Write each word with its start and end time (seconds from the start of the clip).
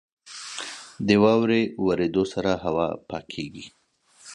•د 1.07 1.09
واورې 1.23 1.61
اورېدو 1.81 2.23
سره 2.33 2.51
هوا 2.63 2.87
پاکېږي. 3.09 3.65